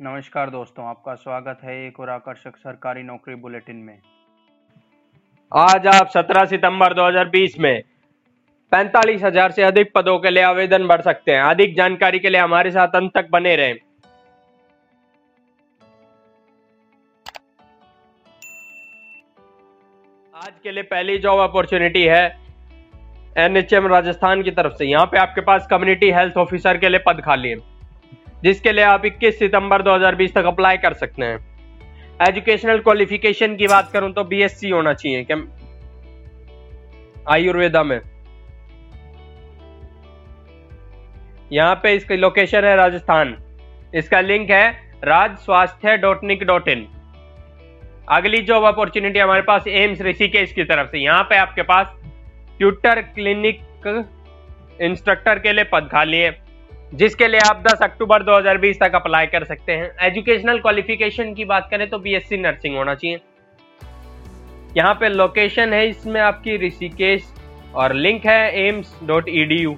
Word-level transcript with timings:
नमस्कार 0.00 0.50
दोस्तों, 0.50 0.86
आपका 0.86 1.14
स्वागत 1.14 1.58
है 1.64 1.74
एक 1.86 1.98
और 2.00 2.08
आकर्षक 2.10 2.56
सरकारी 2.56 3.02
नौकरी 3.02 3.34
बुलेटिन 3.34 3.76
में। 3.76 3.98
आज 5.52 5.86
आप 5.86 6.08
17 6.10 6.44
सितंबर 6.46 6.94
2020 6.94 7.58
में 7.58 7.82
पैंतालीस 8.72 9.22
हज़ार 9.22 9.50
से 9.50 9.62
अधिक 9.62 9.92
पदों 9.94 10.18
के 10.18 10.30
लिए 10.30 10.42
आवेदन 10.42 10.86
भर 10.88 11.00
सकते 11.02 11.32
हैं। 11.32 11.42
अधिक 11.42 11.74
जानकारी 11.76 12.18
के 12.18 12.30
लिए 12.30 12.40
हमारे 12.40 12.70
साथ 12.70 12.96
अंत 12.96 13.12
तक 13.14 13.28
बने 13.30 13.54
रहें। 13.56 13.74
आज 20.34 20.52
के 20.62 20.72
लिए 20.72 20.82
पहली 20.84 21.16
जॉब 21.18 21.40
अपॉर्चुनिटी 21.40 22.02
है 22.04 22.26
एनएचएम 23.38 23.86
राजस्थान 23.86 24.42
की 24.42 24.50
तरफ़ 24.50 24.74
से। 24.74 24.84
यहाँ 24.86 25.06
पे 25.06 25.18
आपके 25.18 25.40
पास 25.42 25.66
कम्युनिटी 25.70 26.10
हेल्थ 26.12 26.36
ऑफिसर 26.38 26.78
के 26.78 26.88
लिए 26.88 27.00
पद 27.06 27.22
खाली 27.24 27.50
है। 27.50 27.74
जिसके 28.44 28.72
लिए 28.72 28.84
आप 28.84 29.04
21 29.06 29.38
सितंबर 29.38 29.82
2020 29.82 30.34
तक 30.34 30.44
अप्लाई 30.44 30.76
कर 30.76 30.92
सकते 30.94 31.24
हैं। 31.24 31.38
एजुकेशनल 32.20 32.78
क्वालिफिकेशन 32.78 33.56
की 33.56 33.66
बात 33.66 33.90
करूँ 33.92 34.12
तो 34.12 34.24
बीएससी 34.24 34.70
होना 34.70 34.92
चाहिए। 34.94 35.24
क्या 35.24 35.36
आयुर्वेदा 37.28 37.82
में। 37.82 38.00
यहाँ 41.50 41.74
पे 41.82 41.94
इसकी 41.94 42.16
लोकेशन 42.16 42.64
है 42.64 42.76
राजस्थान। 42.76 43.36
इसका 43.94 44.20
लिंक 44.20 44.50
है 44.50 44.68
राज 45.04 45.36
स्वास्थ्य 45.38 45.96
डॉट 45.96 46.24
निक 46.24 46.42
डॉट 46.44 46.68
इन 46.68 46.86
अगली 48.08 48.40
जॉब 48.42 48.64
अपॉर्चुनिटी 48.64 49.18
हमारे 49.18 49.42
पास 49.42 49.66
एम्स 49.68 50.00
ऋषिकेश 50.02 50.52
की 50.52 50.64
तरफ़ 50.64 50.90
से। 50.90 50.98
यहाँ 50.98 51.22
पे 51.22 51.36
आपके 51.36 51.62
पास 51.64 51.86
ट्यूटर 52.58 53.00
क्लिनिक 53.04 53.60
इंस्ट्रक्टर 54.80 55.38
के 55.38 55.52
लिए 55.52 55.64
पद 55.64 55.88
खाली 55.92 56.18
है। 56.18 56.30
जिसके 56.94 57.28
लिए 57.28 57.40
आप 57.40 57.62
10 57.62 57.82
अक्टूबर 57.82 58.22
2020 58.22 58.78
तक 58.80 58.94
अप्लाई 58.94 59.26
कर 59.26 59.44
सकते 59.44 59.72
हैं। 59.72 59.90
एजुकेशनल 60.02 60.58
क्वालिफिकेशन 60.58 61.32
की 61.34 61.44
बात 61.44 61.68
करें 61.70 61.88
तो 61.90 61.98
बीएससी 61.98 62.36
नर्सिंग 62.36 62.76
होना 62.76 62.94
चाहिए। 62.94 63.20
यहाँ 64.76 64.94
पे 64.94 65.08
लोकेशन 65.08 65.72
है, 65.72 65.88
इसमें 65.88 66.20
आपकी 66.20 66.56
ऋषिकेश 66.66 67.32
और 67.74 67.94
लिंक 67.94 68.26
है 68.26 68.66
एम्स 68.66 68.94
डॉट 69.04 69.28
ई 69.28 69.76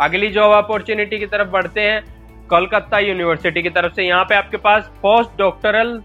अगली 0.00 0.28
जॉब 0.30 0.52
अपॉर्चुनिटी 0.54 1.18
की 1.18 1.26
तरफ़ 1.26 1.48
बढ़ते 1.48 1.80
हैं। 1.80 2.02
कोलकाता 2.48 2.98
यूनिवर्सिटी 2.98 3.62
की 3.62 3.70
तरफ़ 3.70 3.92
से। 3.92 4.02
यहाँ 4.02 4.24
पे 4.24 4.34
आपके 4.34 4.56
पास 4.56 4.90
पोस्ट 5.02 5.38
डॉक्टरल 5.38 5.98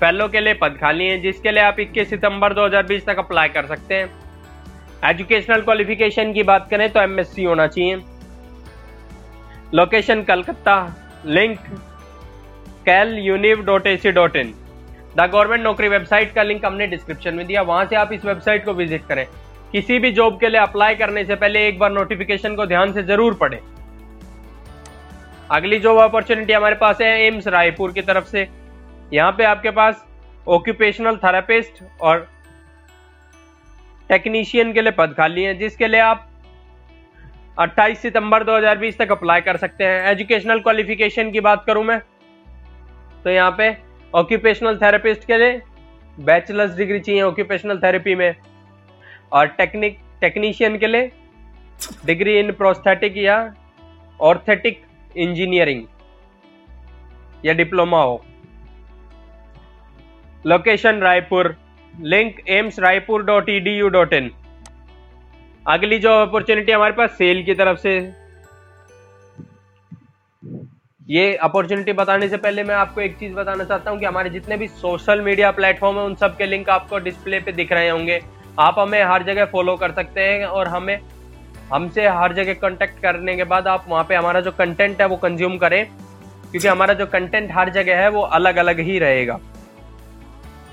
फेलो 0.00 0.28
के 0.28 0.40
लिए 0.40 0.54
पद 0.54 0.76
खाली 0.80 1.06
हैं, 1.06 1.20
जिसके 1.22 1.50
लिए 1.50 1.62
आप 1.62 1.80
21 1.80 2.10
सितंबर 2.10 2.52
2020 2.54 3.04
तक 3.06 3.18
अप्लाई 3.18 3.48
कर 3.48 3.66
सकते 3.66 3.94
हैं। 3.94 4.08
एजुकेशनल 5.04 5.60
क्वालिफिकेशन 5.60 6.32
की 6.32 6.42
बात 6.42 6.68
करें 6.70 6.88
तो 6.92 7.00
एमएससी 7.00 7.44
होना 7.44 7.66
चाहिए। 7.66 7.96
Location 9.74 10.22
Calcutta 10.22 10.76
link 11.26 11.58
cal 12.86 13.12
univ 13.18 13.62
dot 13.64 13.86
a 13.86 13.96
c 13.96 14.10
dot 14.12 14.36
in 14.36 14.52
the 15.16 15.28
government 15.32 15.62
Naukri 15.62 15.88
website 15.88 16.32
का 16.34 16.42
लिंक 16.42 16.64
हमने 16.64 16.86
डिस्क्रिप्शन 16.86 17.34
में 17.34 17.46
दिया। 17.46 17.62
वहाँ 17.62 17.84
से 17.86 17.96
आप 17.96 18.12
इस 18.12 18.24
वेबसाइट 18.24 18.64
को 18.64 18.72
विज़िट 18.74 19.06
करें। 19.08 19.24
किसी 19.72 19.98
भी 19.98 20.10
जॉब 20.12 20.38
के 20.40 20.48
लिए 20.48 20.60
अप्लाई 20.60 20.94
करने 20.94 21.24
से 21.24 21.34
पहले 21.34 21.66
एक 21.68 21.78
बार 21.78 21.92
नोटिफिकेशन 21.92 22.54
को 22.56 22.66
ध्यान 22.66 22.92
से 22.92 23.02
ज़रूर 23.02 23.34
पढ़ें। 23.34 23.58
अगली 25.50 25.78
जॉब 25.80 25.98
अपॉर्चुनिटी 25.98 26.52
हमारे 26.52 26.74
पास 26.76 27.00
है 27.00 27.10
एम्स 27.26 27.46
रायपुर 27.48 27.92
की 27.92 28.02
तरफ़ 28.02 28.24
से। 28.26 28.46
यहाँ 29.12 29.32
पे 29.32 29.44
आपके 29.44 29.70
पास 29.70 30.04
ऑक्यूपेशनल 30.48 31.16
थेरापिस्ट 31.16 31.82
और 32.00 32.28
टेक्नीशियन 34.10 34.72
के 34.72 34.82
लिए 34.82 34.92
पद 34.92 35.14
खाली 35.16 35.42
है, 35.42 35.54
जिसके 35.54 35.88
लिए 35.88 36.00
आप 36.00 36.26
28 37.60 37.98
सितंबर 37.98 38.42
2020 38.44 38.98
तक 38.98 39.10
अप्लाई 39.12 39.40
कर 39.40 39.56
सकते 39.56 39.84
हैं। 39.84 40.10
एजुकेशनल 40.10 40.60
क्वालिफिकेशन 40.60 41.30
की 41.30 41.40
बात 41.40 41.64
करूँ 41.66 41.82
मैं 41.84 41.98
तो 43.24 43.30
यहाँ 43.30 43.50
पे 43.58 43.66
ऑक्यूपेशनल 44.14 44.76
थेरेपिस्ट 44.76 45.26
के 45.26 45.38
लिए 45.38 45.60
बैचलर्स 46.18 46.76
डिग्री 46.76 47.00
चाहिए 47.00 47.22
ऑक्यूपेशनल 47.22 47.78
थेरेपी 47.78 48.14
में। 48.14 48.34
और 49.32 49.46
टेक्निक 49.58 49.98
टेक्नीशियन 50.20 50.78
के 50.78 50.86
लिए 50.86 51.10
डिग्री 52.06 52.38
इन 52.38 52.52
प्रोस्थेटिक 52.52 53.16
या 53.16 53.36
ऑर्थेटिक 54.20 54.82
इंजीनियरिंग 55.16 55.84
या 57.44 57.52
डिप्लोमा 57.54 58.02
हो। 58.02 58.22
Location 60.44 61.00
Raipur 61.00 61.56
link 61.94 62.40
AIIMS 62.50 62.78
Raipur 62.80 63.24
dot 63.24 63.48
e 63.50 63.60
d 63.60 63.78
u 63.78 63.88
dot 63.90 64.12
in 64.14 64.30
अगली 65.64 65.98
जो 65.98 66.10
अपॉर्चुनिटी 66.16 66.72
हमारे 66.72 66.92
पास 66.92 67.10
सेल 67.12 67.42
की 67.44 67.54
तरफ़ 67.54 67.78
से। 67.78 67.90
ये 71.06 71.34
अपॉर्चुनिटी 71.38 71.92
बताने 71.92 72.28
से 72.28 72.36
पहले 72.36 72.62
मैं 72.64 72.74
आपको 72.74 73.00
एक 73.00 73.16
चीज़ 73.18 73.32
बताना 73.34 73.64
चाहता 73.64 73.90
हूँ 73.90 73.98
कि 74.00 74.06
हमारे 74.06 74.30
जितने 74.30 74.56
भी 74.56 74.68
सोशल 74.68 75.20
मीडिया 75.20 75.50
प्लेटफॉर्म 75.50 75.98
है, 75.98 76.04
उन 76.04 76.14
सब 76.14 76.36
के 76.36 76.46
लिंक 76.46 76.68
आपको 76.70 76.98
डिस्प्ले 76.98 77.40
पे 77.40 77.52
दिख 77.52 77.72
रहे 77.72 77.88
होंगे। 77.88 78.20
आप 78.58 78.78
हमें 78.78 79.02
हर 79.04 79.22
जगह 79.22 79.44
फॉलो 79.46 79.76
कर 79.76 79.92
सकते 79.92 80.20
हैं 80.20 80.46
और 80.46 80.68
हमें, 80.68 81.00
हमसे 81.72 82.06
हर 82.08 82.32
जगह 82.34 82.54
कांटेक्ट 82.60 83.00
करने 83.02 83.36
के 83.36 83.44
बाद 83.44 83.66
आप 83.68 83.84
वहाँ 83.88 84.04
पे 84.04 84.14
हमारा 84.14 84.40
जो 84.40 84.50
कंटेंट 84.52 85.00
है 85.00 85.06
वो 85.06 85.16
कंज्यूम 85.18 85.56
करें, 85.58 85.84
क्योंकि 86.50 86.68
हमारा 86.68 86.94
जो 86.94 87.06
कंटेंट 87.08 87.50
हर 87.52 87.70
जगह 87.70 88.00
है 88.00 88.08
वो 88.10 88.22
अलग 88.38 88.56
अलग 88.56 88.80
ही 88.80 88.98
रहेगा। 88.98 89.38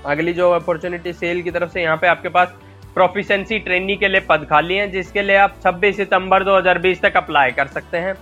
अगली 0.06 0.32
जो 0.32 0.50
अपॉर्चुनिटी 0.52 1.12
सेल 1.12 1.42
की 1.42 1.50
तरफ़ 1.50 1.70
से 1.70 1.82
यहाँ 1.82 1.96
पे 1.96 2.06
आपके 2.06 2.28
पास 2.30 2.54
प्रोफिशेंसी 2.98 3.58
ट्रेनी 3.60 3.96
के 3.96 4.08
लिए 4.08 4.20
पद 4.28 4.46
खाली 4.50 4.74
हैं, 4.74 4.90
जिसके 4.92 5.22
लिए 5.22 5.36
आप 5.38 5.58
26 5.64 5.96
सितंबर 5.96 6.44
2020 6.44 7.00
तक 7.02 7.16
अप्लाई 7.16 7.50
कर 7.50 7.66
सकते 7.68 7.98
हैं। 7.98 8.14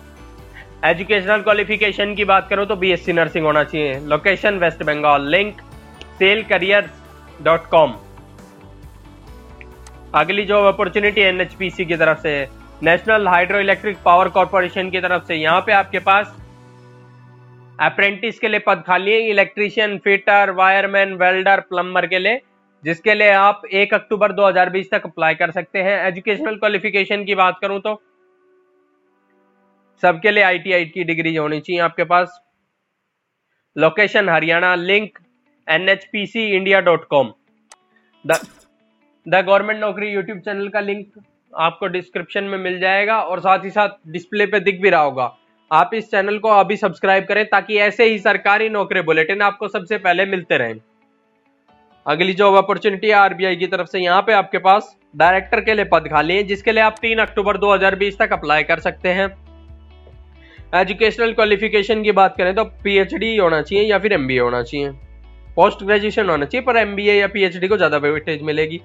एजुकेशनल 0.85 1.43
क्वालिफिकेशन 1.43 2.15
की 2.15 2.25
बात 2.25 2.49
करो 2.49 2.65
तो 2.65 2.77
बीएससी 2.77 3.13
नर्सिंग 3.13 3.45
होना 3.47 3.63
चाहिए। 3.65 3.95
Location 4.07 4.59
west 4.59 4.83
Bengal 4.83 5.29
link 5.31 5.61
sail 6.19 6.43
career 6.43 6.91
dot 7.43 7.67
com 7.67 7.95
अगली 10.15 10.45
जो 10.45 10.63
अपॉर्चुनिटी 10.65 11.21
एनएचपीसी 11.21 11.85
की 11.85 11.97
तरफ़ 11.97 12.19
से 12.21 12.35
national 12.83 13.29
hydro 13.29 13.59
electric 13.61 13.97
power 14.05 14.29
corporation 14.29 14.91
की 14.91 15.01
तरफ़ 15.01 15.25
से 15.25 15.35
यहाँ 15.35 15.61
पे 15.61 15.73
आपके 15.73 15.99
पास 16.09 16.37
अप्रेंटिस 17.83 18.39
के 18.39 18.49
लिए 18.49 18.61
पद 18.67 18.83
खाली 18.87 19.13
है। 19.13 19.21
Electrician 19.31 19.97
fitter 20.05 20.51
wireman 20.51 21.15
welder 21.15 21.61
plumber 21.71 22.07
के 22.07 22.19
लिए। 22.19 22.41
जिसके 22.87 23.15
लिए 23.15 23.31
आप 23.33 23.63
1 23.75 23.95
अक्टूबर 23.95 24.33
2020 24.33 24.91
तक 24.91 25.03
अप्लाई 25.05 25.35
कर 25.35 25.51
सकते 25.51 25.83
हैं। 25.83 25.97
एजुकेशनल 26.03 26.57
क्वालिफिकेशन 26.57 27.25
की 27.25 27.35
बात 27.35 27.59
करूँ 27.63 27.81
तो 27.81 27.95
सबके 30.03 30.31
लिए 30.31 30.43
आईटीआई 30.45 30.85
की 30.87 31.05
डिग्री 31.05 31.35
होनी 31.37 31.61
चाहिए 31.61 31.81
आपके 31.83 32.05
पास। 32.07 32.41
Location 33.77 34.29
Haryana 34.29 34.75
link 34.75 35.19
N 35.69 35.89
H 35.89 36.09
P 36.13 36.27
C 36.27 36.47
India 36.57 36.81
dot 36.83 37.07
com 37.09 37.33
the 38.25 39.45
government 39.45 39.81
Naukri 39.81 40.09
YouTube 40.09 40.39
channel 40.41 40.69
का 40.69 40.81
लिंक 40.83 41.23
आपको 41.53 41.87
डिस्क्रिप्शन 41.89 42.45
में 42.45 42.59
मिल 42.59 42.79
जाएगा 42.81 43.21
और 43.21 43.41
साथ 43.41 43.65
ही 43.65 43.71
साथ 43.71 43.89
डिस्प्ले 44.09 44.47
पे 44.47 44.61
दिख 44.61 44.81
भी 44.81 44.91
रहा 44.91 45.01
होगा। 45.01 45.37
आप 45.71 45.91
इस 45.95 46.11
चैनल 46.11 46.39
को 46.39 46.49
अभी 46.51 46.77
सब्सक्राइब 46.77 47.25
करें 47.25 47.45
ताकि 47.47 47.79
ऐसे 47.79 48.05
ही 48.05 48.19
सरकारी 48.19 48.69
नौकरी 48.69 49.01
बुलेटिन 49.03 49.43
आपको 49.43 49.69
सबसे 49.69 49.99
पहले 49.99 50.27
मिलते 50.27 50.59
रहें। 50.59 50.81
अगली 52.07 52.33
जॉब 52.35 52.55
अपॉर्चुनिटी 52.57 53.09
है 53.09 53.15
आरबीआई 53.15 53.57
की 53.57 53.67
तरफ़ 53.67 53.87
से 53.89 53.99
यहाँ 53.99 54.23
पे 54.23 54.33
आपके 54.33 54.59
पास 54.59 54.95
डायरेक्टर 55.17 55.61
के 55.61 55.75
लिए 55.75 55.85
पद 55.85 56.07
खाली 56.11 56.35
है, 56.37 56.43
जिसके 56.43 56.73
लिए 56.73 56.83
आप 56.83 56.97
3 57.01 57.19
अक्टूबर 57.21 57.57
2020 57.59 58.19
तक 58.19 58.33
अप्लाई 58.33 58.63
कर 58.65 58.81
सकते 58.81 59.09
हैं। 59.11 59.27
एजुकेशनल 60.75 61.33
क्वालिफिकेशन 61.33 62.03
की 62.03 62.13
बात 62.13 62.37
करें 62.39 62.55
तो 62.55 62.65
पीएचडी 62.85 63.37
होना 63.37 63.61
चाहिए 63.63 63.85
या 63.85 63.99
फिर 63.99 64.13
एमबीए 64.13 64.39
होना 64.39 64.63
चाहिए। 64.63 64.91
पोस्ट 65.57 65.83
ग्रेजुएशन 65.85 66.31
होना 66.31 66.45
चाहिए, 66.45 66.65
पर 66.65 66.77
एमबीए 66.77 67.15
या 67.15 67.27
पीएचडी 67.29 67.69
को 67.69 67.77
ज़्यादा 67.77 67.97
वेटेज 67.99 68.43
मिलेगी। 68.43 68.81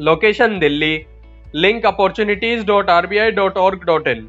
Location 0.00 0.58
Delhi. 0.58 1.04
Link 1.54 1.86
opportunities 1.86 2.64
dot 2.66 2.90
RBI 2.90 3.30
dot 3.32 3.56
org 3.58 3.84
dot 3.84 4.08
in 4.08 4.28